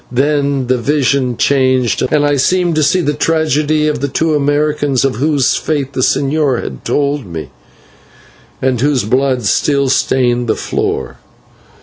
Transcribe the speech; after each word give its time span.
Then 0.11 0.65
the 0.65 0.79
vision 0.79 1.37
changed 1.37 2.01
and 2.09 2.25
I 2.25 2.35
seemed 2.35 2.73
to 2.73 2.81
see 2.81 3.01
the 3.01 3.13
tragedy 3.13 3.87
of 3.87 4.01
the 4.01 4.07
two 4.07 4.33
Americans, 4.33 5.05
of 5.05 5.17
whose 5.17 5.53
fate 5.53 5.93
the 5.93 6.01
señor 6.01 6.59
had 6.63 6.83
told 6.83 7.27
me 7.27 7.51
and 8.63 8.81
whose 8.81 9.03
blood 9.03 9.43
still 9.45 9.89
stained 9.89 10.47
the 10.47 10.55
floor. 10.55 11.17